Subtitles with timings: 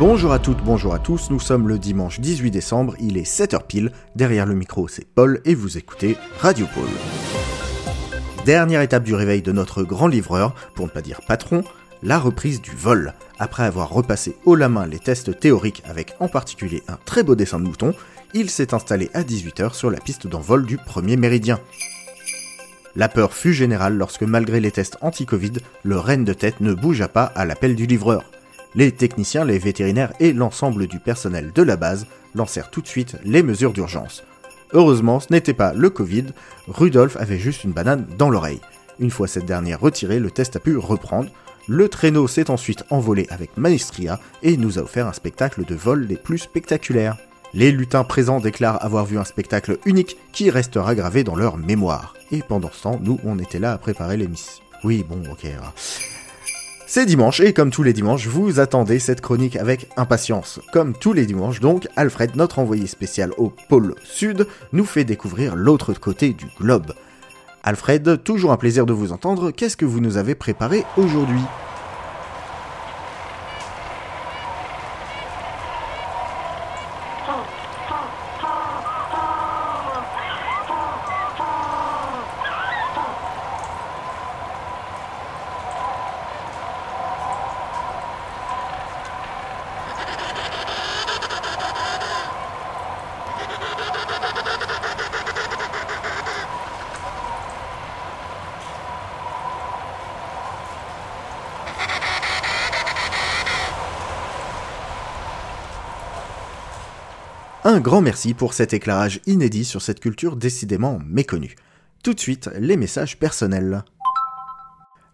[0.00, 3.66] Bonjour à toutes, bonjour à tous, nous sommes le dimanche 18 décembre, il est 7h
[3.66, 6.88] pile, derrière le micro c'est Paul et vous écoutez Radio Paul.
[8.46, 11.64] Dernière étape du réveil de notre grand livreur, pour ne pas dire patron,
[12.02, 13.12] la reprise du vol.
[13.38, 17.34] Après avoir repassé haut la main les tests théoriques avec en particulier un très beau
[17.34, 17.92] dessin de mouton,
[18.32, 21.60] il s'est installé à 18h sur la piste d'envol du premier méridien.
[22.96, 27.08] La peur fut générale lorsque malgré les tests anti-Covid, le renne de tête ne bougea
[27.08, 28.24] pas à l'appel du livreur.
[28.74, 33.16] Les techniciens, les vétérinaires et l'ensemble du personnel de la base lancèrent tout de suite
[33.24, 34.22] les mesures d'urgence.
[34.72, 36.26] Heureusement, ce n'était pas le Covid,
[36.68, 38.60] Rudolf avait juste une banane dans l'oreille.
[39.00, 41.30] Une fois cette dernière retirée, le test a pu reprendre.
[41.66, 46.06] Le traîneau s'est ensuite envolé avec maestria et nous a offert un spectacle de vol
[46.06, 47.16] des plus spectaculaires.
[47.52, 52.14] Les lutins présents déclarent avoir vu un spectacle unique qui restera gravé dans leur mémoire.
[52.30, 54.62] Et pendant ce temps, nous, on était là à préparer l'émission.
[54.84, 55.46] Oui, bon, ok.
[56.92, 60.58] C'est dimanche et comme tous les dimanches, vous attendez cette chronique avec impatience.
[60.72, 65.54] Comme tous les dimanches donc, Alfred, notre envoyé spécial au pôle sud, nous fait découvrir
[65.54, 66.92] l'autre côté du globe.
[67.62, 71.42] Alfred, toujours un plaisir de vous entendre, qu'est-ce que vous nous avez préparé aujourd'hui?
[107.62, 111.56] Un grand merci pour cet éclairage inédit sur cette culture décidément méconnue.
[112.02, 113.84] Tout de suite, les messages personnels.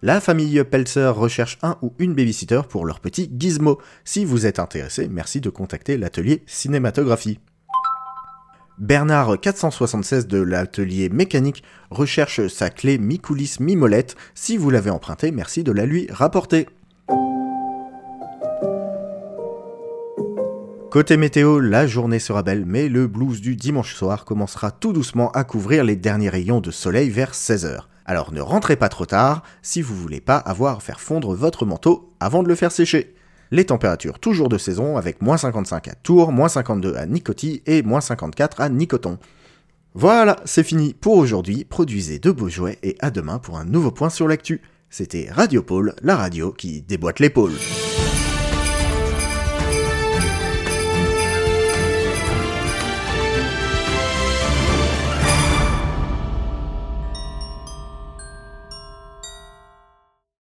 [0.00, 3.80] La famille Pelzer recherche un ou une babysitter pour leur petit gizmo.
[4.04, 7.40] Si vous êtes intéressé, merci de contacter l'atelier cinématographie.
[8.78, 14.14] Bernard 476 de l'atelier mécanique recherche sa clé mi-coulisse mi-molette.
[14.36, 16.68] Si vous l'avez empruntée, merci de la lui rapporter.
[20.96, 25.30] Côté météo, la journée sera belle, mais le blues du dimanche soir commencera tout doucement
[25.32, 27.80] à couvrir les derniers rayons de soleil vers 16h.
[28.06, 31.66] Alors ne rentrez pas trop tard si vous voulez pas avoir à faire fondre votre
[31.66, 33.14] manteau avant de le faire sécher.
[33.50, 37.82] Les températures toujours de saison avec moins 55 à Tours, moins 52 à Nicotie et
[37.82, 39.18] moins 54 à Nicoton.
[39.92, 41.66] Voilà, c'est fini pour aujourd'hui.
[41.66, 44.62] Produisez de beaux jouets et à demain pour un nouveau point sur l'actu.
[44.88, 47.52] C'était Radio Pôle, la radio qui déboîte l'épaule.